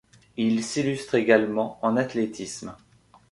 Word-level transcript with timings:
Il 0.35 0.63
s'illustre 0.63 1.13
également 1.13 1.77
en 1.83 1.95
athlétisme. 1.95 2.73